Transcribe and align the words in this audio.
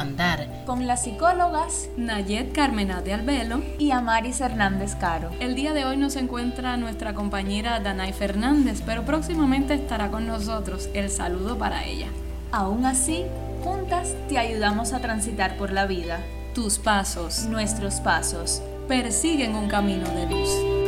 Psicoandar 0.00 0.64
con 0.64 0.86
las 0.86 1.02
psicólogas 1.02 1.90
Nayet 1.98 2.52
Carmenate 2.52 3.12
Albelo 3.12 3.60
y 3.78 3.90
Amaris 3.90 4.40
Hernández 4.40 4.94
Caro. 4.94 5.28
El 5.40 5.54
día 5.54 5.74
de 5.74 5.84
hoy 5.84 5.98
nos 5.98 6.16
encuentra 6.16 6.78
nuestra 6.78 7.12
compañera 7.12 7.80
Danay 7.80 8.14
Fernández, 8.14 8.82
pero 8.86 9.04
próximamente 9.04 9.74
estará 9.74 10.10
con 10.10 10.26
nosotros. 10.26 10.88
El 10.94 11.10
saludo 11.10 11.58
para 11.58 11.84
ella. 11.84 12.06
Aún 12.50 12.86
así, 12.86 13.26
juntas 13.62 14.14
te 14.30 14.38
ayudamos 14.38 14.94
a 14.94 15.00
transitar 15.00 15.58
por 15.58 15.70
la 15.70 15.84
vida. 15.84 16.20
Tus 16.54 16.78
pasos, 16.78 17.44
nuestros 17.44 17.96
pasos, 17.96 18.62
persiguen 18.88 19.54
un 19.54 19.68
camino 19.68 20.08
de 20.08 20.26
luz. 20.26 20.79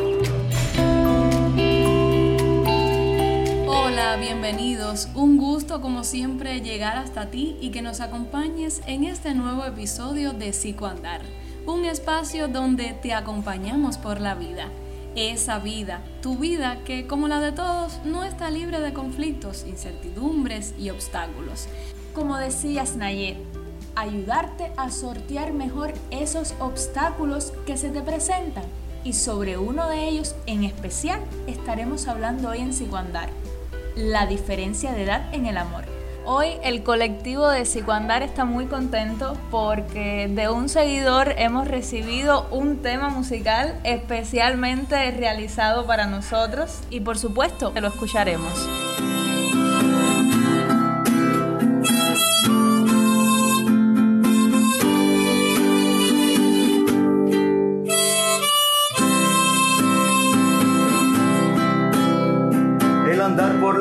Bienvenidos. 4.20 5.08
Un 5.14 5.38
gusto 5.38 5.80
como 5.80 6.04
siempre 6.04 6.60
llegar 6.60 6.98
hasta 6.98 7.30
ti 7.30 7.56
y 7.62 7.70
que 7.70 7.80
nos 7.80 8.00
acompañes 8.00 8.82
en 8.86 9.04
este 9.04 9.34
nuevo 9.34 9.64
episodio 9.64 10.34
de 10.34 10.52
Psicoandar, 10.52 11.22
un 11.66 11.86
espacio 11.86 12.46
donde 12.46 12.92
te 12.92 13.14
acompañamos 13.14 13.96
por 13.96 14.20
la 14.20 14.34
vida. 14.34 14.68
Esa 15.16 15.58
vida, 15.60 16.02
tu 16.20 16.36
vida 16.36 16.84
que 16.84 17.06
como 17.06 17.26
la 17.26 17.40
de 17.40 17.52
todos 17.52 18.00
no 18.04 18.22
está 18.22 18.50
libre 18.50 18.80
de 18.80 18.92
conflictos, 18.92 19.64
incertidumbres 19.66 20.74
y 20.78 20.90
obstáculos. 20.90 21.66
Como 22.14 22.36
decías 22.36 22.96
Nayet, 22.96 23.38
ayudarte 23.96 24.72
a 24.76 24.90
sortear 24.90 25.54
mejor 25.54 25.94
esos 26.10 26.54
obstáculos 26.60 27.54
que 27.66 27.78
se 27.78 27.88
te 27.88 28.02
presentan. 28.02 28.64
Y 29.04 29.14
sobre 29.14 29.56
uno 29.56 29.88
de 29.88 30.06
ellos 30.06 30.36
en 30.46 30.64
especial 30.64 31.20
estaremos 31.46 32.06
hablando 32.06 32.50
hoy 32.50 32.58
en 32.58 32.72
Psicoandar 32.72 33.41
la 33.96 34.26
diferencia 34.26 34.92
de 34.92 35.04
edad 35.04 35.34
en 35.34 35.46
el 35.46 35.56
amor. 35.56 35.84
Hoy 36.24 36.52
el 36.62 36.84
colectivo 36.84 37.48
de 37.48 37.64
Psicoandar 37.64 38.22
está 38.22 38.44
muy 38.44 38.66
contento 38.66 39.36
porque 39.50 40.28
de 40.28 40.48
un 40.48 40.68
seguidor 40.68 41.34
hemos 41.36 41.66
recibido 41.66 42.46
un 42.50 42.80
tema 42.80 43.08
musical 43.08 43.80
especialmente 43.82 45.10
realizado 45.10 45.84
para 45.84 46.06
nosotros 46.06 46.78
y 46.90 47.00
por 47.00 47.18
supuesto 47.18 47.72
lo 47.74 47.88
escucharemos. 47.88 48.81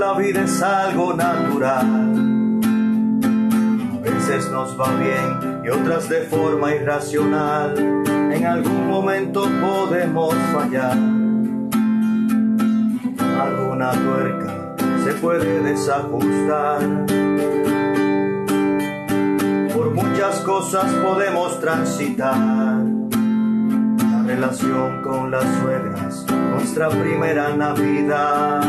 Vida 0.09 0.43
es 0.43 0.61
algo 0.61 1.13
natural. 1.13 1.85
A 3.93 3.99
veces 4.01 4.49
nos 4.51 4.79
va 4.79 4.89
bien 4.95 5.61
y 5.63 5.69
otras 5.69 6.09
de 6.09 6.21
forma 6.23 6.75
irracional. 6.75 7.77
En 8.33 8.45
algún 8.45 8.89
momento 8.89 9.47
podemos 9.61 10.33
fallar. 10.53 10.97
Alguna 13.41 13.91
tuerca 13.91 14.75
se 15.03 15.13
puede 15.13 15.61
desajustar. 15.61 16.79
Por 19.73 19.91
muchas 19.93 20.39
cosas 20.39 20.91
podemos 20.95 21.59
transitar. 21.59 22.35
La 24.11 24.23
relación 24.25 25.01
con 25.03 25.31
las 25.31 25.45
suegras, 25.61 26.25
nuestra 26.53 26.89
primera 26.89 27.55
Navidad 27.55 28.61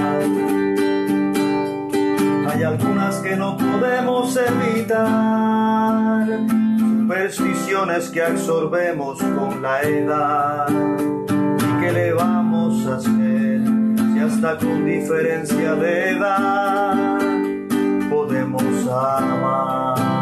hay 2.62 2.68
algunas 2.68 3.16
que 3.16 3.34
no 3.34 3.56
podemos 3.56 4.36
evitar, 4.36 6.26
supersticiones 6.78 8.08
que 8.10 8.22
absorbemos 8.22 9.18
con 9.20 9.60
la 9.60 9.82
edad. 9.82 10.68
¿Y 10.70 11.80
qué 11.80 11.90
le 11.92 12.12
vamos 12.12 12.86
a 12.86 12.96
hacer 12.96 13.62
si 14.12 14.18
hasta 14.20 14.58
con 14.58 14.84
diferencia 14.84 15.74
de 15.74 16.10
edad 16.10 17.18
podemos 18.08 18.62
amar? 18.86 20.21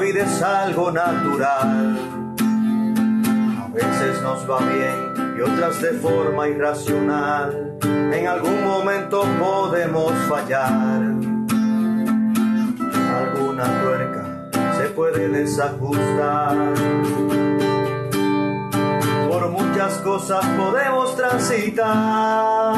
Vida 0.00 0.24
es 0.24 0.42
algo 0.42 0.90
natural. 0.90 1.96
A 3.58 3.68
veces 3.72 4.22
nos 4.22 4.50
va 4.50 4.58
bien 4.60 5.36
y 5.36 5.40
otras 5.42 5.80
de 5.80 5.92
forma 5.92 6.48
irracional. 6.48 7.76
En 7.82 8.26
algún 8.26 8.64
momento 8.64 9.22
podemos 9.38 10.12
fallar. 10.28 11.02
Alguna 13.20 13.64
tuerca 13.82 14.50
se 14.76 14.88
puede 14.90 15.28
desajustar. 15.28 16.56
Por 19.28 19.50
muchas 19.50 19.98
cosas 19.98 20.44
podemos 20.46 21.16
transitar. 21.16 22.74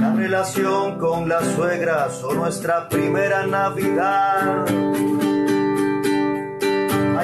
La 0.00 0.12
relación 0.14 0.98
con 0.98 1.28
las 1.28 1.44
suegras 1.54 2.22
o 2.22 2.34
nuestra 2.34 2.88
primera 2.88 3.46
Navidad 3.46 4.64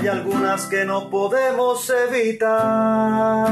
hay 0.05 0.09
algunas 0.09 0.67
que 0.67 0.85
no 0.85 1.09
podemos 1.09 1.91
evitar, 2.11 3.49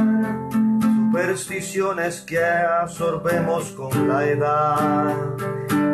supersticiones 1.11 2.21
que 2.21 2.45
absorbemos 2.45 3.71
con 3.71 4.07
la 4.07 4.27
edad. 4.27 5.17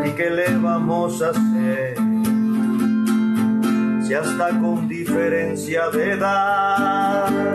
¿Y 0.04 0.10
qué 0.10 0.30
le 0.30 0.56
vamos 0.56 1.22
a 1.22 1.30
hacer? 1.30 1.96
Si 4.04 4.14
hasta 4.14 4.48
con 4.58 4.88
diferencia 4.88 5.90
de 5.90 6.14
edad 6.14 7.52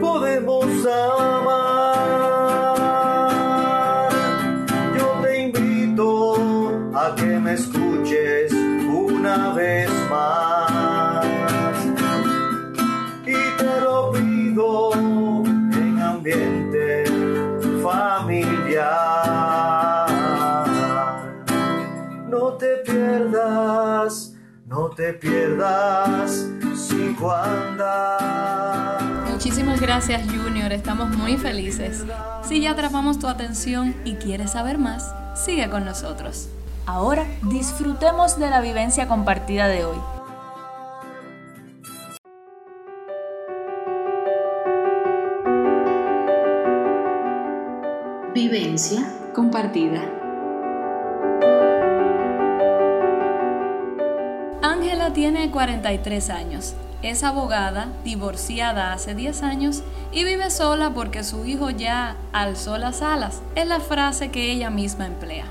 podemos 0.00 0.66
amar. 0.86 1.58
Yo 4.96 5.20
te 5.20 5.42
invito 5.42 6.90
a 6.94 7.12
que 7.16 7.40
me 7.40 7.54
escuches 7.54 8.52
una 8.52 9.52
vez 9.52 9.90
más. 10.08 10.63
Te 22.64 22.76
pierdas, 22.92 24.34
no 24.66 24.88
te 24.88 25.12
pierdas 25.12 26.48
si 26.74 27.14
cuando 27.20 27.84
Muchísimas 29.30 29.80
gracias 29.82 30.22
Junior, 30.22 30.72
estamos 30.72 31.10
muy 31.10 31.36
felices. 31.36 32.04
Si 32.42 32.62
ya 32.62 32.70
atrapamos 32.70 33.18
tu 33.18 33.26
atención 33.28 33.94
y 34.06 34.14
quieres 34.14 34.52
saber 34.52 34.78
más, 34.78 35.14
sigue 35.34 35.68
con 35.68 35.84
nosotros. 35.84 36.48
Ahora 36.86 37.26
disfrutemos 37.42 38.38
de 38.38 38.48
la 38.48 38.62
vivencia 38.62 39.08
compartida 39.08 39.68
de 39.68 39.84
hoy. 39.84 39.98
Vivencia 48.34 49.06
compartida. 49.34 50.23
Ángela 55.04 55.14
tiene 55.14 55.50
43 55.50 56.30
años. 56.30 56.74
Es 57.02 57.24
abogada, 57.24 57.88
divorciada 58.04 58.94
hace 58.94 59.14
10 59.14 59.42
años 59.42 59.82
y 60.12 60.24
vive 60.24 60.48
sola 60.48 60.94
porque 60.94 61.24
su 61.24 61.44
hijo 61.44 61.68
ya 61.68 62.16
alzó 62.32 62.78
las 62.78 63.02
alas. 63.02 63.42
Es 63.54 63.66
la 63.66 63.80
frase 63.80 64.30
que 64.30 64.50
ella 64.50 64.70
misma 64.70 65.04
emplea. 65.04 65.44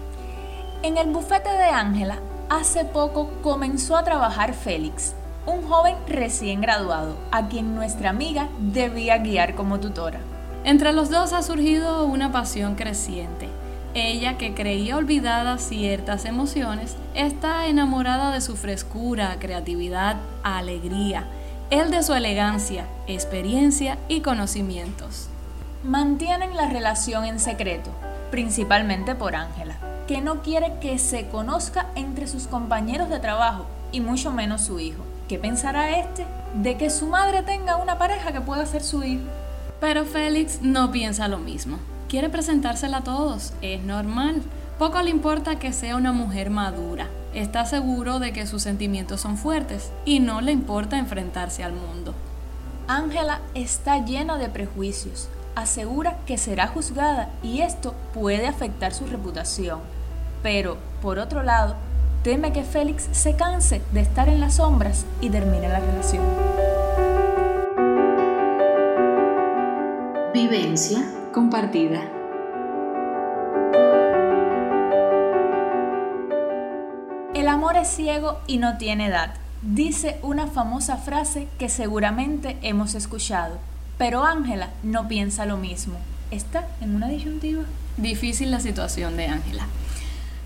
En 0.81 0.97
el 0.97 1.11
bufete 1.11 1.51
de 1.51 1.65
Ángela, 1.65 2.17
hace 2.49 2.83
poco 2.83 3.29
comenzó 3.43 3.95
a 3.95 4.03
trabajar 4.03 4.55
Félix, 4.55 5.13
un 5.45 5.61
joven 5.67 5.97
recién 6.07 6.59
graduado, 6.59 7.15
a 7.31 7.47
quien 7.47 7.75
nuestra 7.75 8.09
amiga 8.09 8.49
debía 8.57 9.19
guiar 9.19 9.53
como 9.53 9.79
tutora. 9.79 10.19
Entre 10.63 10.93
los 10.93 11.11
dos 11.11 11.31
ha 11.31 11.43
surgido 11.43 12.05
una 12.05 12.31
pasión 12.31 12.73
creciente. 12.73 13.49
Ella, 13.95 14.39
que 14.39 14.55
creía 14.55 14.97
olvidada 14.97 15.59
ciertas 15.59 16.25
emociones, 16.25 16.95
está 17.13 17.67
enamorada 17.67 18.31
de 18.31 18.41
su 18.41 18.55
frescura, 18.55 19.37
creatividad, 19.39 20.17
alegría, 20.41 21.25
él 21.69 21.91
de 21.91 22.01
su 22.01 22.15
elegancia, 22.15 22.87
experiencia 23.05 23.99
y 24.07 24.21
conocimientos. 24.21 25.27
Mantienen 25.83 26.55
la 26.57 26.69
relación 26.69 27.25
en 27.25 27.39
secreto, 27.39 27.91
principalmente 28.31 29.13
por 29.13 29.35
Ángela, 29.35 29.75
que 30.07 30.21
no 30.21 30.41
quiere 30.41 30.73
que 30.81 30.97
se 30.97 31.27
conozca 31.27 31.85
entre 31.93 32.27
sus 32.27 32.47
compañeros 32.47 33.09
de 33.09 33.19
trabajo 33.19 33.67
y 33.91 34.01
mucho 34.01 34.31
menos 34.31 34.61
su 34.61 34.79
hijo. 34.79 35.03
¿Qué 35.29 35.37
pensará 35.37 35.99
este 35.99 36.25
de 36.55 36.77
que 36.77 36.89
su 36.89 37.05
madre 37.05 37.43
tenga 37.43 37.77
una 37.77 37.99
pareja 37.99 38.31
que 38.31 38.41
pueda 38.41 38.65
ser 38.65 38.83
su 38.83 39.03
hijo? 39.03 39.25
Pero 39.79 40.03
Félix 40.03 40.63
no 40.63 40.91
piensa 40.91 41.27
lo 41.27 41.37
mismo. 41.37 41.77
Quiere 42.13 42.29
presentársela 42.29 42.97
a 42.97 43.03
todos, 43.03 43.53
es 43.63 43.81
normal. 43.81 44.43
Poco 44.77 45.01
le 45.01 45.09
importa 45.09 45.57
que 45.57 45.73
sea 45.73 45.95
una 45.95 46.11
mujer 46.11 46.51
madura. 46.51 47.07
Está 47.33 47.65
seguro 47.65 48.19
de 48.19 48.31
que 48.31 48.45
sus 48.45 48.61
sentimientos 48.61 49.19
son 49.19 49.35
fuertes 49.35 49.89
y 50.05 50.19
no 50.19 50.39
le 50.39 50.51
importa 50.51 50.99
enfrentarse 50.99 51.63
al 51.63 51.73
mundo. 51.73 52.13
Ángela 52.87 53.41
está 53.55 54.05
llena 54.05 54.37
de 54.37 54.47
prejuicios. 54.47 55.27
Asegura 55.55 56.19
que 56.27 56.37
será 56.37 56.67
juzgada 56.67 57.29
y 57.41 57.61
esto 57.61 57.95
puede 58.13 58.45
afectar 58.45 58.93
su 58.93 59.07
reputación. 59.07 59.79
Pero, 60.43 60.77
por 61.01 61.17
otro 61.17 61.41
lado, 61.41 61.77
teme 62.21 62.53
que 62.53 62.63
Félix 62.63 63.09
se 63.11 63.35
canse 63.35 63.81
de 63.91 64.01
estar 64.01 64.29
en 64.29 64.39
las 64.39 64.57
sombras 64.57 65.07
y 65.19 65.31
termine 65.31 65.67
la 65.67 65.79
relación. 65.79 66.23
Vivencia 70.31 71.03
compartida. 71.33 71.99
El 77.33 77.47
amor 77.49 77.75
es 77.75 77.89
ciego 77.89 78.39
y 78.47 78.59
no 78.59 78.77
tiene 78.77 79.07
edad, 79.07 79.33
dice 79.63 80.19
una 80.21 80.47
famosa 80.47 80.97
frase 80.97 81.49
que 81.57 81.67
seguramente 81.67 82.57
hemos 82.61 82.95
escuchado, 82.95 83.57
pero 83.97 84.23
Ángela 84.23 84.69
no 84.83 85.07
piensa 85.09 85.45
lo 85.45 85.57
mismo. 85.57 85.95
Está 86.31 86.67
en 86.79 86.95
una 86.95 87.09
disyuntiva. 87.09 87.63
Difícil 87.97 88.51
la 88.51 88.59
situación 88.59 89.17
de 89.17 89.25
Ángela. 89.25 89.65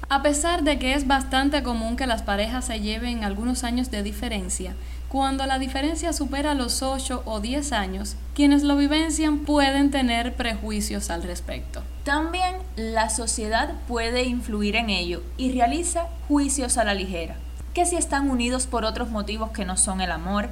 A 0.10 0.24
pesar 0.24 0.63
de 0.63 0.80
que 0.80 0.94
es 0.94 1.06
bastante 1.06 1.63
común 1.63 1.98
que 1.98 2.07
las 2.07 2.22
parejas 2.22 2.66
se 2.66 2.80
lleven 2.80 3.25
algunos 3.25 3.66
años 3.66 3.92
de 3.92 4.04
diferencia, 4.04 4.74
cuando 5.09 5.45
la 5.45 5.57
diferencia 5.57 6.12
supera 6.12 6.54
los 6.54 6.83
8 6.83 7.24
o 7.25 7.39
10 7.39 7.71
años, 7.71 8.18
quienes 8.36 8.63
lo 8.63 8.75
vivencian 8.75 9.39
pueden 9.39 9.89
tener 9.89 10.36
prejuicios 10.36 11.09
al 11.09 11.24
respecto. 11.24 11.81
También 12.04 12.57
la 12.75 13.09
sociedad 13.09 13.74
puede 13.88 14.24
influir 14.24 14.75
en 14.75 14.89
ello 14.89 15.24
y 15.38 15.54
realiza 15.54 16.07
juicios 16.27 16.77
a 16.77 16.83
la 16.83 16.94
ligera, 16.94 17.36
que 17.74 17.86
si 17.86 17.95
están 17.95 18.30
unidos 18.30 18.68
por 18.68 18.83
otros 18.83 19.09
motivos 19.09 19.51
que 19.51 19.63
no 19.63 19.77
son 19.77 20.01
el 20.01 20.12
amor, 20.12 20.50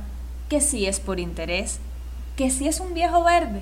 que 0.47 0.61
si 0.61 0.85
es 0.85 1.01
por 1.01 1.19
interés, 1.19 1.79
que 2.37 2.49
si 2.49 2.67
es 2.67 2.79
un 2.79 2.93
viejo 2.93 3.23
verde. 3.23 3.61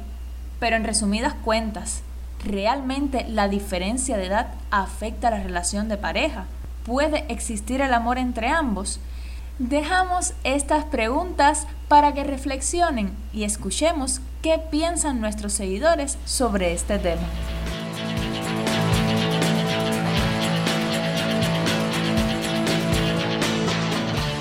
Pero 0.60 0.76
en 0.76 0.84
resumidas 0.84 1.34
cuentas, 1.34 2.02
¿realmente 2.46 3.26
la 3.28 3.48
diferencia 3.48 4.16
de 4.18 4.28
edad 4.28 4.54
afecta 4.70 5.32
la 5.32 5.42
relación 5.42 5.90
de 5.90 5.98
pareja? 5.98 6.46
¿Puede 6.86 7.26
existir 7.32 7.82
el 7.82 7.94
amor 7.94 8.18
entre 8.18 8.50
ambos? 8.50 9.00
Dejamos 9.60 10.34
estas 10.44 10.84
preguntas 10.86 11.68
para 11.88 12.16
que 12.16 12.24
reflexionen 12.24 13.16
y 13.34 13.44
escuchemos 13.44 14.20
qué 14.42 14.58
piensan 14.58 15.22
nuestros 15.22 15.54
seguidores 15.54 16.18
sobre 16.26 16.74
este 16.74 16.98
tema. 16.98 17.22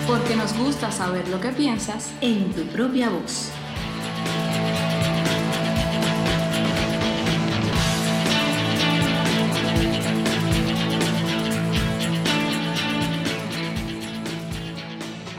Porque 0.06 0.34
nos 0.34 0.56
gusta 0.56 0.90
saber 0.90 1.28
lo 1.28 1.38
que 1.42 1.50
piensas 1.50 2.10
en 2.22 2.50
tu 2.54 2.62
propia 2.68 3.10
voz. 3.10 3.50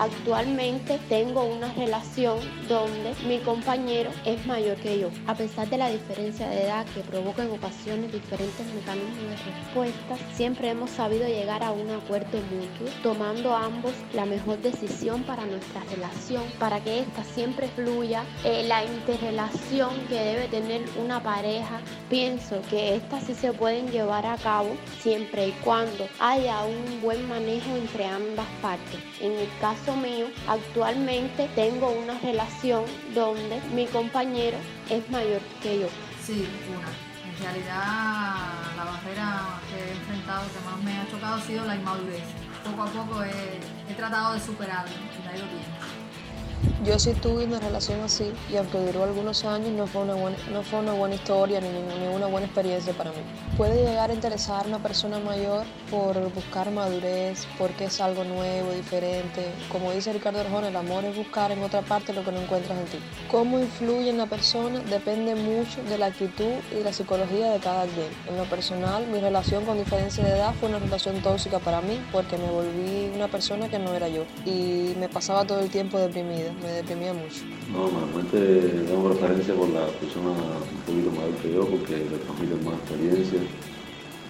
Actualmente 0.04 1.00
tengo 1.08 1.46
una 1.46 1.72
relación 1.76 2.38
donde 2.68 3.16
mi 3.26 3.40
compañero 3.40 4.10
es 4.26 4.46
mayor 4.46 4.76
que 4.76 5.00
yo. 5.00 5.10
A 5.28 5.34
pesar 5.34 5.70
de 5.70 5.78
la 5.78 5.88
diferencia 5.88 6.50
de 6.50 6.64
edad 6.64 6.86
que 6.88 7.00
provoca 7.00 7.44
en 7.44 7.52
ocasiones 7.52 8.12
diferentes 8.12 8.66
mecanismos 8.76 9.30
de 9.30 9.52
respuesta, 9.54 10.18
siempre 10.36 10.72
hemos 10.72 10.90
sabido 10.90 11.26
llegar 11.26 11.64
a 11.64 11.72
un 11.72 11.90
acuerdo 11.90 12.38
mutuo, 12.52 12.94
tomando 13.02 13.56
ambos 13.56 13.94
la 14.14 14.26
mejor 14.26 14.62
decisión 14.62 15.24
para 15.24 15.46
nuestra 15.46 15.82
relación, 15.86 16.44
para 16.60 16.84
que 16.84 17.00
ésta 17.00 17.24
siempre 17.24 17.70
fluya. 17.70 18.26
Eh, 18.44 18.66
la 18.68 18.84
interrelación 18.84 19.92
que 20.10 20.16
debe 20.16 20.50
tener 20.50 20.82
una 21.02 21.24
pareja, 21.24 21.80
pienso 22.10 22.62
que 22.70 22.96
estas 22.96 23.24
sí 23.24 23.36
se 23.36 23.54
pueden 23.54 23.90
llevar 23.90 24.26
a 24.26 24.36
cabo 24.36 24.76
siempre 25.00 25.48
y 25.48 25.52
cuando 25.64 26.10
haya 26.20 26.66
un 26.66 27.02
buen 27.02 27.26
manejo 27.30 27.74
entre 27.78 28.04
ambas 28.04 28.48
partes. 28.62 29.00
En 29.22 29.32
el 29.32 29.48
caso 29.62 29.93
mío, 29.96 30.28
actualmente 30.48 31.50
tengo 31.56 31.90
una 31.92 32.18
relación 32.20 32.84
donde 33.14 33.62
mi 33.74 33.86
compañero 33.88 34.58
es 34.90 35.10
mayor 35.10 35.42
que 35.62 35.80
yo. 35.80 35.88
Sí, 36.26 36.48
una. 36.70 36.88
En 37.34 37.44
realidad 37.44 38.36
la 38.78 38.84
barrera 38.84 39.60
que 39.70 39.78
he 39.78 39.92
enfrentado 39.92 40.44
que 40.54 40.60
más 40.66 40.84
me 40.84 40.98
ha 40.98 41.10
chocado 41.10 41.36
ha 41.36 41.42
sido 41.42 41.66
la 41.66 41.76
inmadurez. 41.76 42.24
Poco 42.64 42.84
a 42.84 42.86
poco 42.86 43.24
he, 43.24 43.94
tratado 43.96 44.34
de 44.34 44.40
superarlo 44.40 44.92
y 44.92 45.26
la 45.26 45.34
he 45.34 45.38
ido. 45.38 46.73
Yo 46.86 47.00
sí 47.00 47.14
tuve 47.14 47.46
una 47.46 47.62
relación 47.62 48.02
así 48.02 48.34
y 48.52 48.58
aunque 48.58 48.78
duró 48.78 49.06
algunos 49.06 49.46
años 49.46 49.70
no 49.70 49.88
fue 49.88 50.02
una 50.02 50.16
buena, 50.16 50.38
no 50.52 50.64
fue 50.64 50.80
una 50.80 50.92
buena 50.92 51.16
historia 51.16 51.62
ni, 51.62 51.70
ni, 51.70 52.14
una 52.14 52.26
buena 52.28 52.46
experiencia 52.46 52.92
para 52.92 53.12
mí. 53.12 53.20
Puede 53.56 53.86
llegar 53.86 54.10
a 54.10 54.14
interesar 54.14 54.66
a 54.66 54.68
una 54.68 54.80
persona 54.80 55.18
mayor 55.20 55.66
por 55.90 56.20
buscar 56.34 56.72
madurez, 56.72 57.48
porque 57.58 57.86
es 57.86 58.02
algo 58.02 58.26
nuevo, 58.26 58.72
diferente. 58.72 59.46
Como 59.72 59.94
dice 59.94 60.12
Ricardo 60.12 60.42
Arjona, 60.42 60.68
el 60.68 60.76
amor 60.76 61.06
es 61.06 61.16
buscar 61.16 61.54
en 61.54 61.64
otra 61.64 61.84
parte 61.84 62.12
lo 62.12 62.26
que 62.26 62.34
no 62.34 62.42
encuentras 62.42 62.78
en 62.78 62.86
ti. 62.86 63.00
Cómo 63.32 63.60
influye 63.60 64.10
en 64.10 64.18
la 64.18 64.26
persona 64.26 64.80
depende 64.82 65.36
mucho 65.36 65.82
de 65.84 65.98
la 65.98 66.08
actitud 66.08 66.52
y 66.78 66.84
la 66.84 66.92
psicología 66.92 67.52
de 67.52 67.60
cada 67.60 67.86
quien. 67.86 68.10
En 68.28 68.36
lo 68.36 68.44
personal, 68.44 69.08
mi 69.08 69.22
relación 69.22 69.64
con 69.64 69.78
diferencia 69.78 70.22
de 70.26 70.32
edad 70.32 70.54
fue 70.60 70.68
una 70.68 70.80
relación 70.80 71.22
tóxica 71.22 71.60
para 71.60 71.80
mí 71.80 71.98
porque 72.12 72.38
me 72.38 72.50
volví 72.50 73.10
una 73.16 73.30
persona 73.30 73.70
que 73.70 73.80
no 73.80 73.94
era 73.94 74.10
yo 74.10 74.26
y 74.46 74.96
me 75.00 75.08
pasaba 75.08 75.46
todo 75.46 75.62
el 75.62 75.70
tiempo 75.70 75.98
deprimida 75.98 76.52
deprimía 76.74 77.14
mucho. 77.14 77.42
No, 77.72 77.90
normalmente 77.92 78.84
tengo 78.88 79.10
preferencia 79.10 79.54
por 79.54 79.70
la 79.70 79.88
persona 79.88 80.32
un 80.32 80.82
poquito 80.86 81.12
mayor 81.12 81.36
que 81.42 81.54
yo 81.54 81.66
porque 81.68 81.98
le 81.98 82.18
transmiten 82.18 82.66
más 82.66 82.76
experiencia, 82.76 83.40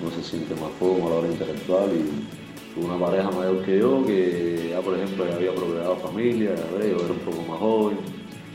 no 0.03 0.11
se 0.11 0.23
siente 0.23 0.53
más 0.55 0.71
cómodo 0.79 1.07
a 1.07 1.09
la 1.09 1.15
hora 1.17 1.27
intelectual 1.27 1.89
y 1.93 2.79
una 2.79 2.97
pareja 2.97 3.29
mayor 3.31 3.63
que 3.63 3.79
yo 3.79 4.03
que 4.05 4.69
ya 4.71 4.81
por 4.81 4.97
ejemplo 4.97 5.27
ya 5.27 5.35
había 5.35 5.53
procreado 5.53 5.95
familia, 5.97 6.55
yo 6.55 6.79
era 6.79 7.13
un 7.13 7.19
poco 7.19 7.41
más 7.43 7.59
joven, 7.59 7.97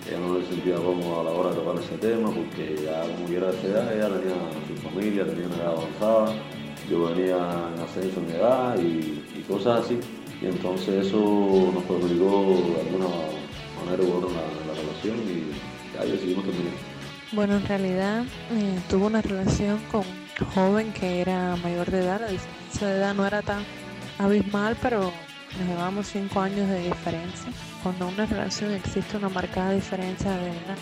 ella 0.09 0.21
no 0.21 0.41
se 0.41 0.47
sentía 0.47 0.77
cómoda 0.77 1.21
a 1.21 1.25
la 1.25 1.31
hora 1.31 1.51
de 1.51 1.57
tocar 1.57 1.83
ese 1.83 1.97
tema 1.99 2.31
porque 2.31 2.83
ya 2.83 3.03
como 3.03 3.27
quiera 3.27 3.51
esa 3.51 3.67
edad, 3.67 3.97
ella 3.97 4.09
tenía 4.09 4.37
su 4.67 4.89
familia, 4.89 5.27
tenía 5.27 5.47
una 5.47 5.57
edad 5.57 5.75
avanzada, 5.77 6.35
yo 6.91 7.05
venía 7.05 7.37
en 7.75 7.81
ascenso 7.81 8.21
en 8.21 8.31
edad 8.35 8.79
y, 8.79 9.23
y 9.39 9.45
cosas 9.47 9.85
así. 9.85 9.99
Y 10.41 10.47
entonces 10.47 11.07
eso 11.07 11.19
nos 11.75 11.83
perjudicó 11.85 12.63
de 12.75 12.81
alguna 12.81 13.07
Bueno, 17.33 17.57
en 17.57 17.67
realidad 17.67 18.25
eh, 18.53 18.79
tuve 18.89 19.07
una 19.07 19.21
relación 19.21 19.79
con 19.91 20.03
un 20.41 20.47
joven 20.55 20.93
que 20.93 21.21
era 21.21 21.57
mayor 21.57 21.91
de 21.91 22.01
edad, 22.01 22.21
la 22.21 22.29
diferencia 22.29 22.87
de 22.87 22.97
edad 22.97 23.15
no 23.15 23.27
era 23.27 23.43
tan 23.43 23.63
abismal, 24.19 24.77
pero 24.81 25.13
llevamos 25.67 26.07
cinco 26.07 26.41
años 26.41 26.69
de 26.69 26.85
diferencia. 26.85 27.51
Cuando 27.83 28.09
una 28.09 28.27
relación 28.27 28.73
existe 28.73 29.17
una 29.17 29.29
marcada 29.29 29.73
diferencia 29.73 30.31
de 30.31 30.49
edad, 30.49 30.77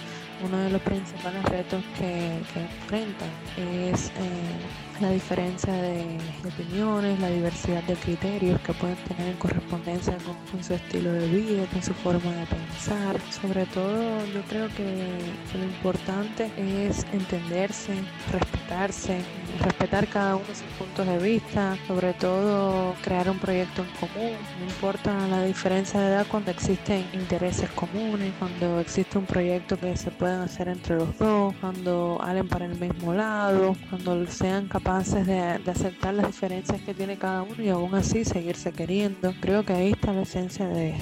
uno 0.45 0.59
de 0.59 0.71
los 0.71 0.83
principales 0.83 1.43
retos 1.45 1.83
que, 1.99 2.41
que 2.53 2.61
enfrentan 2.61 3.29
es 3.59 4.09
eh, 4.11 4.96
la 5.01 5.11
diferencia 5.11 5.73
de, 5.73 6.19
opiniones, 6.47 7.21
la 7.21 7.29
diversidad 7.29 7.83
de 7.85 7.95
criterios 7.95 8.61
que 8.61 8.73
pueden 8.73 8.97
tener 9.09 9.29
en 9.29 9.37
correspondencia 9.37 10.17
con, 10.51 10.65
su 10.65 10.75
estilo 10.75 11.13
de 11.13 11.29
vida, 11.29 11.67
con 11.73 11.83
su 11.83 11.93
forma 11.95 12.31
de 12.33 12.47
pensar. 12.47 13.21
Sobre 13.31 13.67
todo 13.67 14.25
yo 14.27 14.41
creo 14.49 14.69
que, 14.69 15.19
lo 15.57 15.65
importante 15.65 16.51
es 16.59 17.07
entenderse, 17.13 17.95
respetarse, 18.33 19.21
respetar 19.63 20.07
cada 20.09 20.37
uno 20.37 20.47
sus 20.47 20.63
puntos 20.79 21.07
de 21.07 21.19
vista, 21.19 21.77
sobre 21.87 22.13
todo 22.15 22.95
crear 23.03 23.29
un 23.31 23.39
proyecto 23.39 23.83
en 23.83 24.09
común. 24.09 24.37
No 24.61 24.67
importa 24.67 25.27
la 25.29 25.43
diferencia 25.45 26.01
de 26.01 26.09
edad 26.09 26.27
cuando 26.31 26.51
existen 26.51 27.07
intereses 27.13 27.71
comunes, 27.71 28.33
cuando 28.39 28.81
existe 28.81 29.19
un 29.19 29.27
proyecto 29.27 29.79
que 29.79 29.97
se 29.97 30.11
pueden 30.11 30.41
hacer 30.41 30.69
entre 30.69 30.97
los 30.97 31.17
dos, 31.19 31.55
cuando 31.61 32.19
hablen 32.23 32.49
para 32.49 32.67
el 32.67 32.79
mismo 32.79 33.15
lado, 33.15 33.77
cuando 33.91 34.27
sean 34.27 34.69
capaces 34.69 34.86
capaces 34.87 35.27
de, 35.27 35.41
aceptar 35.69 36.15
las 36.15 36.29
diferencias 36.29 36.81
que 36.81 36.95
tiene 36.95 37.17
cada 37.19 37.43
uno 37.43 37.61
y 37.61 37.69
aún 37.71 37.93
así 37.97 38.25
seguirse 38.25 38.71
queriendo. 38.71 39.35
Creo 39.41 39.65
que 39.65 39.73
ahí 39.73 39.91
está 39.91 40.13
la 40.13 40.23
esencia 40.23 40.69
de, 40.69 40.95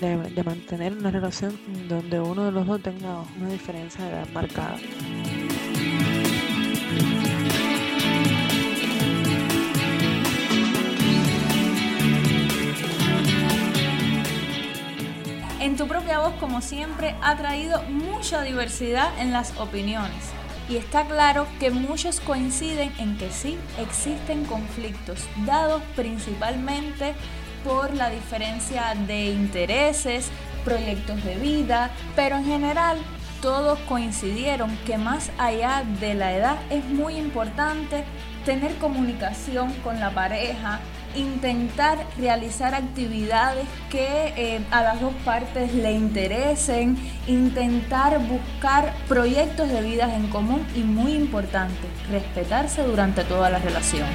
de 0.00 0.42
mantener 0.42 0.94
una 0.94 1.10
relación 1.10 1.58
donde 1.86 2.18
uno 2.18 2.46
de 2.46 2.52
los 2.52 2.66
dos 2.66 2.80
tenga 2.80 3.24
una 3.38 3.50
diferencia 3.50 4.02
de 4.06 4.10
edad 4.10 4.28
marcada. 4.32 4.78
En 15.60 15.76
tu 15.76 15.86
propia 15.86 16.20
voz, 16.20 16.32
como 16.40 16.62
siempre, 16.62 17.14
ha 17.20 17.36
traído 17.36 17.82
mucha 17.82 18.40
diversidad 18.40 19.10
en 19.20 19.32
las 19.32 19.58
opiniones 19.58 20.32
y 20.68 20.76
está 20.76 21.06
claro 21.06 21.46
que 21.60 21.70
muchos 21.70 22.20
coinciden 22.20 22.92
en 22.98 23.16
que 23.16 23.30
sí 23.30 23.56
existen 23.78 24.44
conflictos, 24.44 25.20
dados 25.44 25.82
principalmente 25.94 27.14
por 27.64 27.94
la 27.94 28.10
diferencia 28.10 28.94
de 29.06 29.26
intereses, 29.26 30.30
proyectos 30.64 31.22
de 31.24 31.36
vida, 31.36 31.90
pero 32.14 32.36
en 32.36 32.44
general 32.44 32.98
todos 33.40 33.78
coincidieron 33.80 34.76
que 34.86 34.98
más 34.98 35.30
allá 35.38 35.84
de 36.00 36.14
la 36.14 36.34
edad 36.34 36.58
es 36.70 36.84
muy 36.84 37.16
importante 37.16 38.04
tener 38.44 38.74
comunicación 38.76 39.72
con 39.84 40.00
la 40.00 40.10
pareja, 40.10 40.80
intentar 41.16 41.98
realizar 42.18 42.74
actividades 42.74 43.66
que 43.90 44.34
eh, 44.36 44.64
a 44.70 44.82
las 44.82 45.00
dos 45.00 45.14
partes 45.24 45.74
le 45.74 45.92
interesen, 45.92 46.96
intentar 47.26 48.18
buscar 48.20 48.94
proyectos 49.08 49.68
de 49.68 49.82
vida 49.82 50.14
en 50.14 50.28
común 50.28 50.64
y 50.74 50.80
muy 50.80 51.12
importante, 51.12 51.86
respetarse 52.10 52.82
durante 52.82 53.24
toda 53.24 53.50
la 53.50 53.58
relación. 53.58 54.08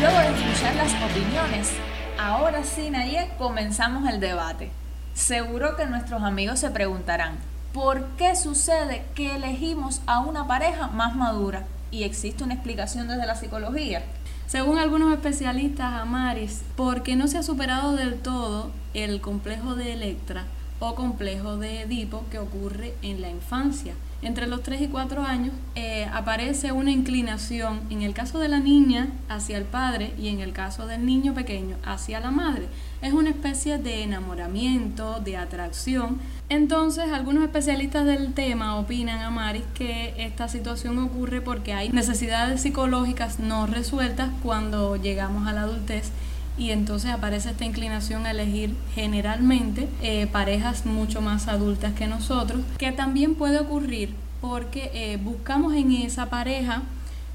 Luego 0.00 0.18
de 0.18 0.26
escuchar 0.26 0.76
las 0.76 0.92
opiniones, 1.10 1.72
ahora 2.18 2.62
sí, 2.62 2.90
Naye, 2.90 3.30
comenzamos 3.38 4.08
el 4.08 4.20
debate. 4.20 4.70
Seguro 5.16 5.76
que 5.76 5.86
nuestros 5.86 6.22
amigos 6.22 6.60
se 6.60 6.70
preguntarán, 6.70 7.38
¿por 7.72 8.04
qué 8.18 8.36
sucede 8.36 9.02
que 9.14 9.34
elegimos 9.34 10.02
a 10.04 10.20
una 10.20 10.46
pareja 10.46 10.88
más 10.88 11.16
madura? 11.16 11.64
Y 11.90 12.02
existe 12.02 12.44
una 12.44 12.52
explicación 12.52 13.08
desde 13.08 13.24
la 13.24 13.34
psicología. 13.34 14.02
Según 14.46 14.76
algunos 14.76 15.14
especialistas, 15.14 16.02
Amaris, 16.02 16.60
porque 16.76 17.16
no 17.16 17.28
se 17.28 17.38
ha 17.38 17.42
superado 17.42 17.96
del 17.96 18.16
todo 18.20 18.70
el 18.92 19.22
complejo 19.22 19.74
de 19.74 19.94
Electra 19.94 20.44
o 20.80 20.94
complejo 20.94 21.56
de 21.56 21.80
Edipo 21.80 22.26
que 22.30 22.38
ocurre 22.38 22.94
en 23.00 23.22
la 23.22 23.30
infancia. 23.30 23.94
Entre 24.20 24.46
los 24.46 24.62
3 24.62 24.82
y 24.82 24.88
4 24.88 25.22
años 25.22 25.54
eh, 25.76 26.06
aparece 26.12 26.72
una 26.72 26.90
inclinación, 26.90 27.80
en 27.88 28.02
el 28.02 28.12
caso 28.12 28.38
de 28.38 28.48
la 28.48 28.60
niña, 28.60 29.08
hacia 29.30 29.56
el 29.56 29.64
padre 29.64 30.12
y 30.18 30.28
en 30.28 30.40
el 30.40 30.52
caso 30.52 30.86
del 30.86 31.06
niño 31.06 31.32
pequeño, 31.32 31.76
hacia 31.84 32.20
la 32.20 32.30
madre. 32.30 32.68
Es 33.02 33.12
una 33.12 33.30
especie 33.30 33.78
de 33.78 34.02
enamoramiento, 34.02 35.20
de 35.20 35.36
atracción. 35.36 36.18
Entonces, 36.48 37.12
algunos 37.12 37.44
especialistas 37.44 38.06
del 38.06 38.32
tema 38.32 38.76
opinan, 38.78 39.20
Amaris, 39.20 39.64
que 39.74 40.14
esta 40.18 40.48
situación 40.48 40.98
ocurre 40.98 41.40
porque 41.40 41.72
hay 41.72 41.90
necesidades 41.90 42.62
psicológicas 42.62 43.38
no 43.38 43.66
resueltas 43.66 44.30
cuando 44.42 44.96
llegamos 44.96 45.46
a 45.46 45.52
la 45.52 45.62
adultez 45.62 46.10
y 46.58 46.70
entonces 46.70 47.10
aparece 47.10 47.50
esta 47.50 47.64
inclinación 47.64 48.24
a 48.26 48.30
elegir 48.30 48.74
generalmente 48.94 49.88
eh, 50.02 50.26
parejas 50.26 50.86
mucho 50.86 51.20
más 51.20 51.48
adultas 51.48 51.92
que 51.94 52.06
nosotros, 52.06 52.62
que 52.78 52.92
también 52.92 53.34
puede 53.34 53.58
ocurrir 53.58 54.14
porque 54.40 54.90
eh, 54.94 55.18
buscamos 55.18 55.74
en 55.74 55.92
esa 55.92 56.30
pareja 56.30 56.82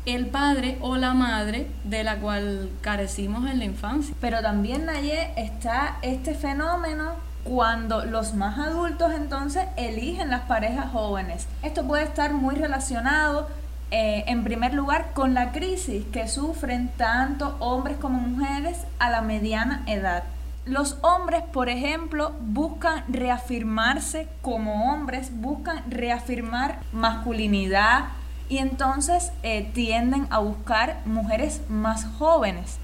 el 0.05 0.27
padre 0.27 0.77
o 0.81 0.97
la 0.97 1.13
madre 1.13 1.67
de 1.83 2.03
la 2.03 2.17
cual 2.17 2.69
carecimos 2.81 3.49
en 3.49 3.59
la 3.59 3.65
infancia. 3.65 4.15
Pero 4.19 4.41
también, 4.41 4.85
Naye, 4.85 5.31
está 5.37 5.97
este 6.01 6.33
fenómeno 6.33 7.13
cuando 7.43 8.05
los 8.05 8.33
más 8.35 8.59
adultos 8.59 9.11
entonces 9.13 9.65
eligen 9.77 10.29
las 10.29 10.41
parejas 10.41 10.91
jóvenes. 10.91 11.47
Esto 11.63 11.83
puede 11.85 12.03
estar 12.03 12.33
muy 12.33 12.55
relacionado 12.55 13.47
eh, 13.93 14.23
en 14.27 14.45
primer 14.45 14.73
lugar, 14.73 15.11
con 15.13 15.33
la 15.33 15.51
crisis 15.51 16.05
que 16.13 16.29
sufren 16.29 16.87
tanto 16.95 17.57
hombres 17.59 17.97
como 17.97 18.19
mujeres 18.21 18.77
a 18.99 19.09
la 19.09 19.21
mediana 19.21 19.83
edad. 19.85 20.23
Los 20.65 20.97
hombres, 21.01 21.43
por 21.51 21.67
ejemplo, 21.67 22.33
buscan 22.39 23.03
reafirmarse 23.09 24.29
como 24.41 24.93
hombres, 24.93 25.31
buscan 25.41 25.83
reafirmar 25.89 26.79
masculinidad 26.93 28.05
y 28.51 28.57
entonces 28.57 29.31
eh, 29.43 29.71
tienden 29.73 30.27
a 30.29 30.39
buscar 30.39 30.99
mujeres 31.05 31.61
más 31.69 32.05
jóvenes. 32.19 32.79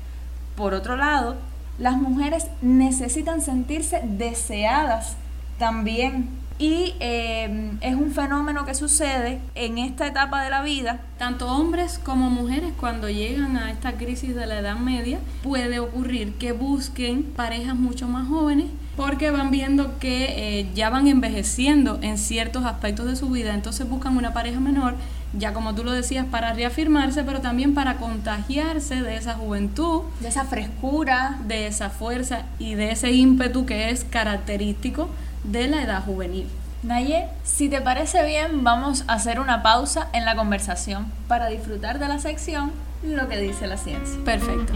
Por 0.55 0.73
otro 0.73 0.95
lado, 0.95 1.35
las 1.77 1.97
mujeres 1.97 2.47
necesitan 2.61 3.41
sentirse 3.41 4.01
deseadas 4.01 5.17
también 5.59 6.29
y 6.57 6.95
em, 7.01 7.77
es 7.81 7.95
un 7.95 8.11
fenómeno 8.11 8.65
que 8.65 8.73
sucede 8.75 9.41
en 9.55 9.77
esta 9.77 10.07
etapa 10.07 10.41
de 10.41 10.49
la 10.51 10.61
vida. 10.61 11.01
Tanto 11.17 11.51
hombres 11.51 11.99
como 12.01 12.29
mujeres 12.29 12.71
cuando 12.79 13.09
llegan 13.09 13.57
a 13.57 13.69
esta 13.69 13.91
crisis 13.97 14.35
de 14.35 14.45
la 14.45 14.59
edad 14.59 14.77
media, 14.77 15.19
puede 15.43 15.79
ocurrir 15.79 16.35
que 16.35 16.53
busquen 16.53 17.23
parejas 17.23 17.75
mucho 17.75 18.07
más 18.07 18.29
jóvenes 18.29 18.67
porque 18.95 19.29
van 19.29 19.51
viendo 19.51 19.99
que 19.99 20.59
eh, 20.59 20.69
ya 20.73 20.89
van 20.89 21.07
envejeciendo 21.07 21.99
en 22.01 22.17
ciertos 22.17 22.65
aspectos 22.65 23.05
de 23.05 23.15
su 23.15 23.29
vida, 23.29 23.53
entonces 23.53 23.87
buscan 23.87 24.17
una 24.17 24.33
pareja 24.33 24.59
menor, 24.59 24.95
ya 25.33 25.53
como 25.53 25.75
tú 25.75 25.83
lo 25.83 25.91
decías, 25.91 26.25
para 26.25 26.53
reafirmarse, 26.53 27.23
pero 27.23 27.41
también 27.41 27.73
para 27.73 27.97
contagiarse 27.97 29.01
de 29.01 29.15
esa 29.15 29.33
juventud, 29.35 30.03
de 30.19 30.29
esa 30.29 30.45
frescura, 30.45 31.37
de 31.45 31.67
esa 31.67 31.89
fuerza 31.89 32.43
y 32.59 32.75
de 32.75 32.91
ese 32.91 33.11
ímpetu 33.11 33.65
que 33.65 33.89
es 33.89 34.03
característico 34.03 35.09
de 35.43 35.67
la 35.67 35.83
edad 35.83 36.03
juvenil. 36.03 36.47
Naye, 36.83 37.27
si 37.43 37.69
te 37.69 37.81
parece 37.81 38.25
bien, 38.25 38.63
vamos 38.63 39.03
a 39.07 39.13
hacer 39.13 39.39
una 39.39 39.63
pausa 39.63 40.09
en 40.13 40.25
la 40.25 40.35
conversación 40.35 41.11
para 41.27 41.47
disfrutar 41.47 41.99
de 41.99 42.07
la 42.07 42.19
sección 42.19 42.71
Lo 43.03 43.27
que 43.27 43.37
dice 43.39 43.67
la 43.67 43.77
ciencia. 43.77 44.17
Perfecto. 44.23 44.73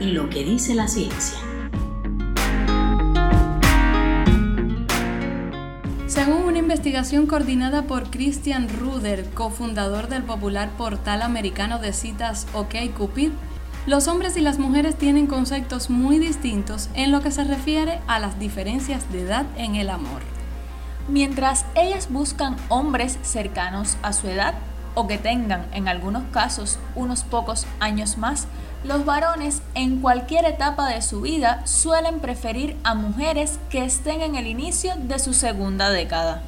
Lo 0.00 0.28
que 0.30 0.44
dice 0.44 0.74
la 0.74 0.88
ciencia. 0.88 1.51
Investigación 6.62 7.26
coordinada 7.26 7.82
por 7.82 8.08
Christian 8.10 8.68
Ruder, 8.68 9.28
cofundador 9.30 10.08
del 10.08 10.22
popular 10.22 10.70
portal 10.78 11.22
americano 11.22 11.80
de 11.80 11.92
citas 11.92 12.46
OkCupid, 12.54 13.30
los 13.86 14.06
hombres 14.06 14.36
y 14.36 14.42
las 14.42 14.60
mujeres 14.60 14.96
tienen 14.96 15.26
conceptos 15.26 15.90
muy 15.90 16.20
distintos 16.20 16.88
en 16.94 17.10
lo 17.10 17.20
que 17.20 17.32
se 17.32 17.42
refiere 17.42 18.00
a 18.06 18.20
las 18.20 18.38
diferencias 18.38 19.10
de 19.10 19.22
edad 19.22 19.44
en 19.56 19.74
el 19.74 19.90
amor. 19.90 20.22
Mientras 21.08 21.66
ellas 21.74 22.08
buscan 22.10 22.56
hombres 22.68 23.18
cercanos 23.22 23.96
a 24.02 24.12
su 24.12 24.28
edad 24.28 24.54
o 24.94 25.08
que 25.08 25.18
tengan 25.18 25.66
en 25.72 25.88
algunos 25.88 26.22
casos 26.30 26.78
unos 26.94 27.24
pocos 27.24 27.66
años 27.80 28.18
más, 28.18 28.46
los 28.84 29.04
varones 29.04 29.62
en 29.74 30.00
cualquier 30.00 30.44
etapa 30.44 30.88
de 30.88 31.02
su 31.02 31.22
vida 31.22 31.66
suelen 31.66 32.20
preferir 32.20 32.76
a 32.84 32.94
mujeres 32.94 33.58
que 33.68 33.84
estén 33.84 34.22
en 34.22 34.36
el 34.36 34.46
inicio 34.46 34.92
de 34.96 35.18
su 35.18 35.34
segunda 35.34 35.90
década. 35.90 36.44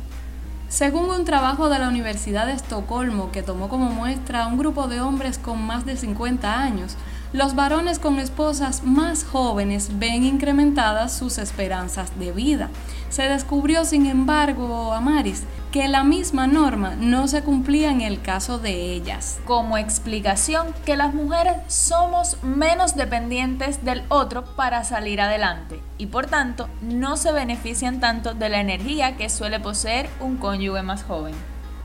Según 0.69 1.11
un 1.11 1.25
trabajo 1.25 1.69
de 1.69 1.79
la 1.79 1.89
Universidad 1.89 2.47
de 2.47 2.53
Estocolmo 2.53 3.31
que 3.31 3.43
tomó 3.43 3.69
como 3.69 3.91
muestra 3.91 4.45
a 4.45 4.47
un 4.49 4.59
grupo 4.59 4.89
de 4.89 5.01
hombres 5.01 5.39
con 5.39 5.63
más 5.63 5.87
de 5.87 5.97
50 5.97 6.61
años, 6.61 6.97
los 7.33 7.55
varones 7.55 7.99
con 7.99 8.19
esposas 8.19 8.85
más 8.85 9.25
jóvenes 9.25 9.99
ven 9.99 10.25
incrementadas 10.25 11.17
sus 11.17 11.39
esperanzas 11.39 12.19
de 12.19 12.33
vida. 12.33 12.71
Se 13.09 13.25
descubrió, 13.25 13.85
sin 13.85 14.07
embargo, 14.07 14.93
Amaris, 14.93 15.43
que 15.75 15.89
la 15.89 16.05
misma 16.05 16.47
norma 16.47 16.95
no 16.95 17.27
se 17.27 17.43
cumplía 17.43 17.91
en 17.91 18.01
el 18.01 18.23
caso 18.23 18.61
de 18.61 18.93
ellas. 18.93 19.41
Como 19.45 19.77
explicación, 19.77 20.69
que 20.87 20.97
las 20.97 21.15
mujeres 21.15 21.57
somos 21.67 22.41
menos 22.45 22.95
dependientes 22.95 23.85
del 23.85 24.05
otro 24.09 24.45
para 24.55 24.85
salir 24.85 25.21
adelante 25.21 25.81
y 25.99 26.07
por 26.07 26.27
tanto 26.27 26.69
no 26.81 27.17
se 27.17 27.33
benefician 27.33 27.99
tanto 27.99 28.35
de 28.35 28.51
la 28.51 28.61
energía 28.61 29.17
que 29.17 29.29
suele 29.29 29.59
poseer 29.59 30.09
un 30.21 30.37
cónyuge 30.37 30.83
más 30.83 31.03
joven. 31.03 31.35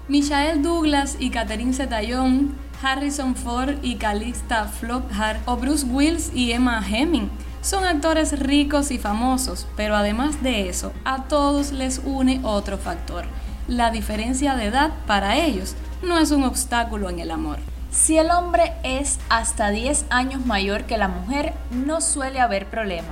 Michael 0.08 0.62
Douglas 0.62 1.18
y 1.18 1.32
Catherine 1.32 1.74
Zeta-Jones, 1.74 2.52
Harrison 2.84 3.36
Ford 3.36 3.78
y 3.82 3.96
Calista 3.96 4.66
Flockhart 4.66 5.42
o 5.48 5.58
Bruce 5.58 5.88
Willis 5.88 6.32
y 6.36 6.52
Emma 6.52 6.80
Hemming 6.88 7.32
son 7.62 7.86
actores 7.86 8.38
ricos 8.40 8.92
y 8.92 9.00
famosos, 9.00 9.66
pero 9.76 9.96
además 9.96 10.44
de 10.44 10.70
eso, 10.70 10.94
a 11.04 11.24
todos 11.24 11.72
les 11.72 12.00
une 12.06 12.40
otro 12.44 12.78
factor. 12.78 13.26
La 13.70 13.92
diferencia 13.92 14.56
de 14.56 14.66
edad 14.66 14.90
para 15.06 15.38
ellos 15.38 15.76
no 16.02 16.18
es 16.18 16.32
un 16.32 16.44
obstáculo 16.44 17.08
en 17.08 17.20
el 17.20 17.30
amor. 17.30 17.60
Si 17.92 18.18
el 18.18 18.32
hombre 18.32 18.74
es 18.82 19.20
hasta 19.30 19.70
10 19.70 20.08
años 20.10 20.44
mayor 20.44 20.86
que 20.86 20.98
la 20.98 21.08
mujer, 21.08 21.54
no 21.70 22.02
suele 22.02 22.40
haber 22.40 22.66
problema. 22.66 23.10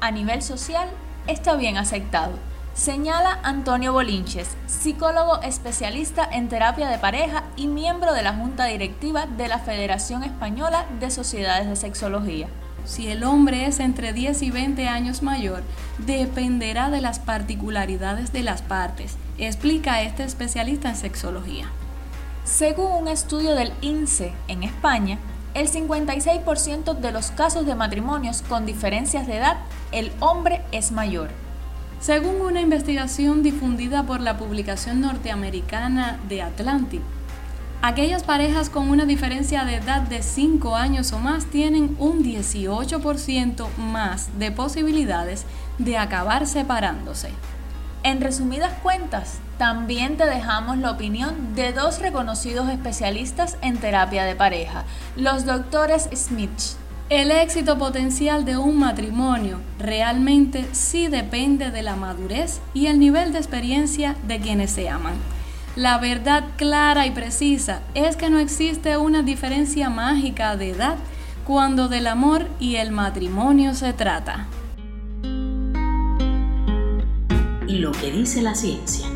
A 0.00 0.12
nivel 0.12 0.42
social, 0.42 0.88
está 1.26 1.56
bien 1.56 1.76
aceptado. 1.76 2.34
Señala 2.72 3.40
Antonio 3.42 3.92
Bolinches, 3.92 4.50
psicólogo 4.68 5.42
especialista 5.42 6.24
en 6.30 6.48
terapia 6.48 6.86
de 6.86 6.98
pareja 6.98 7.42
y 7.56 7.66
miembro 7.66 8.12
de 8.12 8.22
la 8.22 8.32
Junta 8.32 8.66
Directiva 8.66 9.26
de 9.26 9.48
la 9.48 9.58
Federación 9.58 10.22
Española 10.22 10.86
de 11.00 11.10
Sociedades 11.10 11.68
de 11.68 11.74
Sexología 11.74 12.46
si 12.86 13.08
el 13.08 13.24
hombre 13.24 13.66
es 13.66 13.80
entre 13.80 14.12
10 14.12 14.42
y 14.42 14.50
20 14.50 14.88
años 14.88 15.22
mayor, 15.22 15.62
dependerá 15.98 16.88
de 16.88 17.00
las 17.00 17.18
particularidades 17.18 18.32
de 18.32 18.42
las 18.42 18.62
partes, 18.62 19.16
explica 19.44 20.02
este 20.02 20.24
especialista 20.24 20.88
en 20.88 20.96
sexología. 20.96 21.66
Según 22.44 22.92
un 22.92 23.08
estudio 23.08 23.54
del 23.54 23.72
INSE 23.80 24.32
en 24.48 24.62
España, 24.62 25.18
el 25.54 25.68
56% 25.70 26.94
de 26.94 27.12
los 27.12 27.30
casos 27.30 27.66
de 27.66 27.74
matrimonios 27.74 28.42
con 28.42 28.66
diferencias 28.66 29.26
de 29.26 29.36
edad, 29.36 29.56
el 29.92 30.12
hombre 30.20 30.62
es 30.72 30.92
mayor. 30.92 31.30
Según 32.00 32.40
una 32.40 32.60
investigación 32.60 33.42
difundida 33.42 34.02
por 34.02 34.20
la 34.20 34.36
publicación 34.36 35.00
norteamericana 35.00 36.20
The 36.28 36.42
Atlantic, 36.42 37.02
Aquellas 37.82 38.24
parejas 38.24 38.70
con 38.70 38.88
una 38.88 39.04
diferencia 39.04 39.64
de 39.64 39.76
edad 39.76 40.02
de 40.02 40.22
5 40.22 40.74
años 40.74 41.12
o 41.12 41.18
más 41.18 41.44
tienen 41.46 41.94
un 41.98 42.24
18% 42.24 43.68
más 43.76 44.38
de 44.38 44.50
posibilidades 44.50 45.44
de 45.78 45.98
acabar 45.98 46.46
separándose. 46.46 47.30
En 48.06 48.20
resumidas 48.20 48.72
cuentas, 48.84 49.40
también 49.58 50.16
te 50.16 50.26
dejamos 50.26 50.78
la 50.78 50.92
opinión 50.92 51.56
de 51.56 51.72
dos 51.72 51.98
reconocidos 51.98 52.68
especialistas 52.68 53.56
en 53.62 53.78
terapia 53.78 54.22
de 54.22 54.36
pareja, 54.36 54.84
los 55.16 55.44
doctores 55.44 56.08
Smith. 56.14 56.76
El 57.08 57.32
éxito 57.32 57.78
potencial 57.78 58.44
de 58.44 58.58
un 58.58 58.78
matrimonio 58.78 59.58
realmente 59.80 60.68
sí 60.70 61.08
depende 61.08 61.72
de 61.72 61.82
la 61.82 61.96
madurez 61.96 62.60
y 62.74 62.86
el 62.86 63.00
nivel 63.00 63.32
de 63.32 63.38
experiencia 63.38 64.14
de 64.28 64.38
quienes 64.38 64.70
se 64.70 64.88
aman. 64.88 65.16
La 65.74 65.98
verdad 65.98 66.44
clara 66.56 67.08
y 67.08 67.10
precisa 67.10 67.80
es 67.94 68.14
que 68.14 68.30
no 68.30 68.38
existe 68.38 68.98
una 68.98 69.22
diferencia 69.22 69.90
mágica 69.90 70.56
de 70.56 70.70
edad 70.70 70.96
cuando 71.44 71.88
del 71.88 72.06
amor 72.06 72.46
y 72.60 72.76
el 72.76 72.92
matrimonio 72.92 73.74
se 73.74 73.92
trata. 73.92 74.46
Lo 77.78 77.92
que 77.92 78.10
dice 78.10 78.40
la 78.40 78.54
ciencia. 78.54 79.06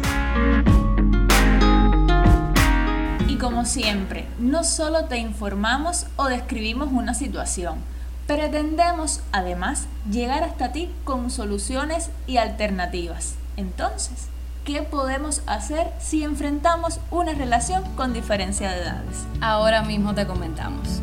Y 3.26 3.36
como 3.36 3.64
siempre, 3.64 4.26
no 4.38 4.64
solo 4.64 5.06
te 5.06 5.16
informamos 5.16 6.06
o 6.16 6.26
describimos 6.26 6.90
una 6.92 7.14
situación, 7.14 7.78
pretendemos 8.26 9.22
además 9.32 9.86
llegar 10.10 10.44
hasta 10.44 10.72
ti 10.72 10.90
con 11.04 11.30
soluciones 11.30 12.10
y 12.26 12.36
alternativas. 12.36 13.36
Entonces, 13.56 14.28
¿Qué 14.66 14.82
podemos 14.82 15.42
hacer 15.46 15.90
si 15.98 16.22
enfrentamos 16.22 17.00
una 17.10 17.32
relación 17.32 17.82
con 17.96 18.12
diferencia 18.12 18.70
de 18.70 18.82
edades? 18.82 19.26
Ahora 19.40 19.82
mismo 19.82 20.14
te 20.14 20.26
comentamos. 20.26 21.00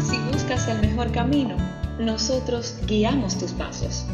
Si 0.00 0.16
buscas 0.32 0.66
el 0.68 0.80
mejor 0.80 1.12
camino, 1.12 1.54
nosotros 1.98 2.74
guiamos 2.86 3.38
tus 3.38 3.52
pasos. 3.52 4.04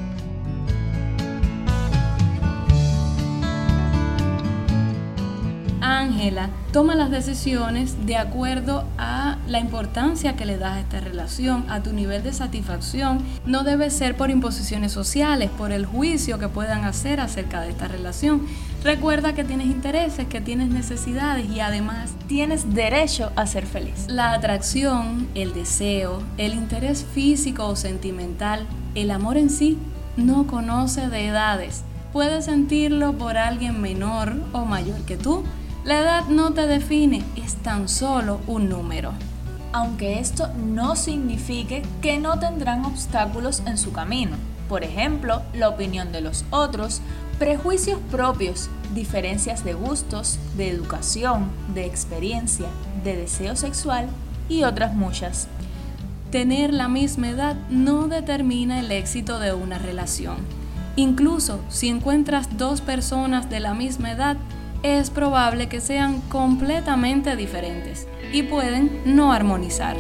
Ángela 5.99 6.51
toma 6.73 6.95
las 6.95 7.11
decisiones 7.11 8.07
de 8.07 8.17
acuerdo 8.17 8.85
a 8.99 9.39
la 9.47 9.61
importancia 9.61 10.37
que 10.37 10.45
le 10.45 10.59
das 10.59 10.77
a 10.77 10.81
esta 10.81 11.01
relación, 11.01 11.65
a 11.69 11.83
tu 11.83 11.93
nivel 11.93 12.23
de 12.23 12.33
satisfacción. 12.33 13.19
No 13.47 13.63
debe 13.63 13.91
ser 13.91 14.17
por 14.17 14.31
imposiciones 14.31 14.93
sociales, 14.93 15.51
por 15.57 15.73
el 15.73 15.87
juicio 15.87 16.39
que 16.39 16.49
puedan 16.49 16.85
hacer 16.85 17.21
acerca 17.21 17.61
de 17.61 17.71
esta 17.71 17.89
relación. 17.89 18.43
Recuerda 18.83 19.35
que 19.35 19.45
tienes 19.45 19.69
intereses, 19.69 20.27
que 20.27 20.41
tienes 20.41 20.69
necesidades 20.69 21.49
y 21.49 21.61
además 21.61 22.11
tienes 22.27 22.75
derecho 22.75 23.31
a 23.37 23.47
ser 23.47 23.65
feliz. 23.65 24.07
La 24.09 24.33
atracción, 24.33 25.29
el 25.35 25.55
deseo, 25.55 26.23
el 26.39 26.55
interés 26.55 27.07
físico 27.15 27.67
o 27.67 27.77
sentimental, 27.77 28.67
el 28.95 29.11
amor 29.11 29.39
en 29.39 29.49
sí, 29.49 29.79
no 30.17 30.47
conoce 30.47 31.09
de 31.09 31.29
edades. 31.29 31.83
Puedes 32.13 32.45
sentirlo 32.45 33.15
por 33.15 33.37
alguien 33.37 33.81
menor 33.81 34.35
o 34.53 34.65
mayor 34.65 35.01
que 35.03 35.17
tú 35.17 35.45
la 35.85 36.01
edad 36.01 36.29
no 36.29 36.53
te 36.53 36.67
define, 36.67 37.23
es 37.37 37.57
tan 37.57 37.89
solo 37.89 38.41
un 38.47 38.71
número. 38.71 39.13
Aunque 39.73 40.19
esto 40.19 40.49
no 40.57 40.97
signifique 40.97 41.83
que 42.01 42.19
no 42.19 42.39
tendrán 42.39 42.85
obstáculos 42.85 43.63
en 43.67 43.77
su 43.77 43.93
camino. 43.93 44.37
Por 44.69 44.83
ejemplo, 44.83 45.43
la 45.53 45.69
opinión 45.69 46.11
de 46.11 46.23
los 46.23 46.47
otros, 46.51 47.03
prejuicios 47.39 47.99
propios, 48.11 48.71
diferencias 48.95 49.63
de 49.63 49.75
gustos, 49.75 50.39
de 50.57 50.71
educación, 50.71 51.51
de 51.75 51.85
experiencia, 51.85 52.69
de 53.03 53.17
deseo 53.17 53.55
sexual 53.55 54.07
y 54.49 54.63
otras 54.63 54.95
muchas. 54.95 55.49
Tener 56.31 56.73
la 56.73 56.89
misma 56.89 57.29
edad 57.29 57.57
no 57.69 58.09
determina 58.09 58.81
el 58.81 58.91
éxito 58.91 59.39
de 59.39 59.53
una 59.53 59.79
relación. 59.79 60.37
Incluso 60.97 61.61
si 61.69 61.89
encuentras 61.89 62.57
dos 62.57 62.81
personas 62.81 63.51
de 63.51 63.61
la 63.61 63.75
misma 63.75 64.13
edad, 64.13 64.37
es 64.85 65.09
probable 65.09 65.67
que 65.71 65.81
sean 65.81 66.21
completamente 66.29 67.37
diferentes 67.37 68.07
y 68.35 68.43
pueden 68.43 69.01
no 69.07 69.33
armonizar. 69.33 69.97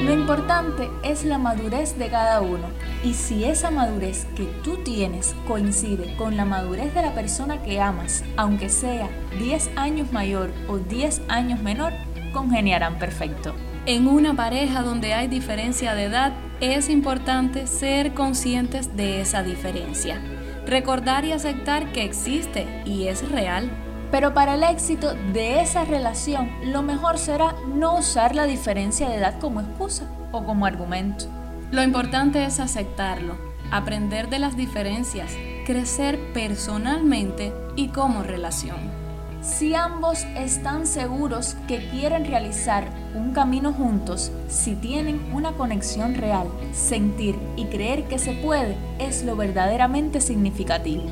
Lo 0.00 0.12
importante 0.12 0.88
es 1.02 1.24
la 1.24 1.36
madurez 1.38 1.98
de 1.98 2.08
cada 2.10 2.40
uno 2.40 2.68
y 3.02 3.14
si 3.14 3.42
esa 3.42 3.72
madurez 3.72 4.26
que 4.36 4.44
tú 4.62 4.76
tienes 4.84 5.34
coincide 5.48 6.14
con 6.16 6.36
la 6.36 6.44
madurez 6.44 6.94
de 6.94 7.02
la 7.02 7.12
persona 7.12 7.60
que 7.64 7.80
amas, 7.80 8.22
aunque 8.36 8.68
sea 8.68 9.10
10 9.40 9.70
años 9.74 10.12
mayor 10.12 10.52
o 10.68 10.78
10 10.78 11.22
años 11.28 11.60
menor, 11.60 11.92
congeniarán 12.32 13.00
perfecto. 13.00 13.52
En 13.86 14.08
una 14.08 14.34
pareja 14.34 14.82
donde 14.82 15.14
hay 15.14 15.28
diferencia 15.28 15.94
de 15.94 16.06
edad, 16.06 16.32
es 16.60 16.90
importante 16.90 17.68
ser 17.68 18.14
conscientes 18.14 18.96
de 18.96 19.20
esa 19.20 19.44
diferencia. 19.44 20.20
Recordar 20.66 21.24
y 21.24 21.30
aceptar 21.30 21.92
que 21.92 22.02
existe 22.02 22.66
y 22.84 23.06
es 23.06 23.30
real. 23.30 23.70
Pero 24.10 24.34
para 24.34 24.54
el 24.54 24.64
éxito 24.64 25.14
de 25.32 25.60
esa 25.60 25.84
relación, 25.84 26.50
lo 26.64 26.82
mejor 26.82 27.16
será 27.16 27.54
no 27.72 27.98
usar 27.98 28.34
la 28.34 28.46
diferencia 28.46 29.08
de 29.08 29.18
edad 29.18 29.38
como 29.38 29.60
excusa 29.60 30.10
o 30.32 30.44
como 30.44 30.66
argumento. 30.66 31.26
Lo 31.70 31.84
importante 31.84 32.44
es 32.44 32.58
aceptarlo, 32.58 33.36
aprender 33.70 34.28
de 34.28 34.40
las 34.40 34.56
diferencias, 34.56 35.32
crecer 35.64 36.18
personalmente 36.32 37.52
y 37.76 37.88
como 37.88 38.24
relación. 38.24 39.05
Si 39.42 39.74
ambos 39.74 40.26
están 40.36 40.86
seguros 40.86 41.56
que 41.68 41.88
quieren 41.90 42.24
realizar 42.24 42.88
un 43.14 43.32
camino 43.32 43.72
juntos, 43.72 44.32
si 44.48 44.74
tienen 44.74 45.20
una 45.32 45.52
conexión 45.52 46.14
real, 46.14 46.48
sentir 46.72 47.38
y 47.56 47.66
creer 47.66 48.04
que 48.04 48.18
se 48.18 48.32
puede 48.32 48.76
es 48.98 49.22
lo 49.22 49.36
verdaderamente 49.36 50.20
significativo. 50.20 51.04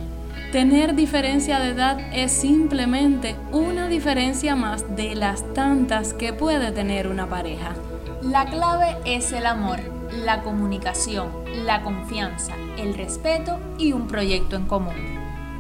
Tener 0.53 0.95
diferencia 0.95 1.59
de 1.59 1.71
edad 1.71 1.99
es 2.13 2.33
simplemente 2.33 3.37
una 3.51 3.89
diferencia 3.89 4.55
más 4.55 4.95
de 4.95 5.15
las 5.15 5.53
tantas 5.53 6.13
que 6.15 6.33
puede 6.33 6.71
tener 6.71 7.09
una 7.09 7.29
pareja. 7.29 7.75
La 8.23 8.47
clave 8.47 8.97
es 9.05 9.33
el 9.33 9.47
amor, 9.47 9.81
la 10.13 10.43
comunicación, 10.43 11.29
la 11.65 11.83
confianza, 11.83 12.55
el 12.79 12.95
respeto 12.95 13.59
y 13.79 13.93
un 13.93 14.07
proyecto 14.07 14.57
en 14.57 14.67
común. 14.67 15.14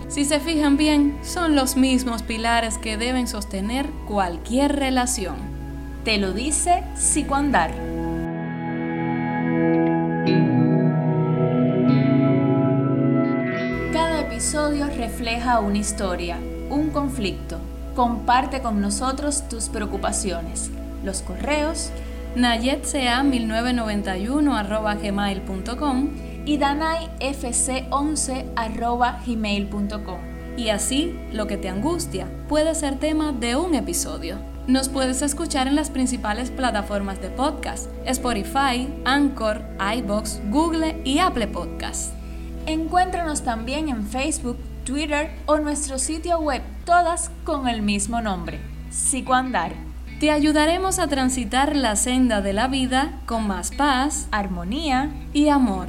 Si 0.08 0.24
se 0.24 0.38
fijan 0.38 0.76
bien, 0.76 1.18
son 1.22 1.56
los 1.56 1.76
mismos 1.76 2.22
pilares 2.22 2.78
que 2.78 2.96
deben 2.96 3.26
sostener 3.26 3.90
cualquier 4.06 4.76
relación. 4.76 5.34
Te 6.04 6.18
lo 6.18 6.32
dice 6.32 6.84
Psicoandar. 6.94 7.72
Cada 13.92 14.20
episodio 14.20 14.86
refleja 14.86 15.58
una 15.60 15.78
historia, 15.78 16.38
un 16.68 16.90
conflicto. 16.90 17.58
Comparte 17.96 18.60
con 18.60 18.80
nosotros 18.80 19.48
tus 19.48 19.68
preocupaciones. 19.68 20.70
Los 21.02 21.22
correos 21.22 21.90
nayetca1991 22.36 25.00
gmail.com 25.00 26.08
y 26.44 26.58
danayfc11 26.58 29.26
gmail.com. 29.26 30.18
Y 30.56 30.68
así, 30.68 31.18
lo 31.32 31.46
que 31.46 31.56
te 31.56 31.68
angustia 31.68 32.28
puede 32.48 32.74
ser 32.74 32.98
tema 32.98 33.32
de 33.32 33.56
un 33.56 33.74
episodio. 33.74 34.38
Nos 34.66 34.88
puedes 34.88 35.20
escuchar 35.20 35.66
en 35.66 35.76
las 35.76 35.90
principales 35.90 36.50
plataformas 36.50 37.20
de 37.20 37.28
podcast: 37.28 37.90
Spotify, 38.06 38.88
Anchor, 39.04 39.62
iBox, 39.96 40.40
Google 40.50 41.02
y 41.04 41.18
Apple 41.18 41.48
Podcasts. 41.48 42.12
Encuéntranos 42.66 43.42
también 43.42 43.90
en 43.90 44.06
Facebook, 44.06 44.56
Twitter 44.84 45.30
o 45.44 45.58
nuestro 45.58 45.98
sitio 45.98 46.38
web, 46.38 46.62
todas 46.86 47.30
con 47.44 47.68
el 47.68 47.82
mismo 47.82 48.22
nombre, 48.22 48.58
Psicoandar. 48.90 49.72
Te 50.18 50.30
ayudaremos 50.30 50.98
a 50.98 51.08
transitar 51.08 51.76
la 51.76 51.96
senda 51.96 52.40
de 52.40 52.54
la 52.54 52.68
vida 52.68 53.20
con 53.26 53.46
más 53.46 53.70
paz, 53.72 54.28
armonía 54.30 55.10
y 55.34 55.48
amor. 55.48 55.88